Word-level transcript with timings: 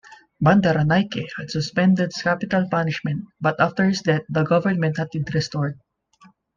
Bandaranaike 0.43 1.27
had 1.37 1.51
suspended 1.51 2.11
capital 2.23 2.67
punishment, 2.71 3.23
but 3.39 3.59
after 3.59 3.85
his 3.85 4.01
death 4.01 4.23
the 4.29 4.41
government 4.41 4.97
had 4.97 5.09
it 5.13 5.31
restored. 5.31 5.79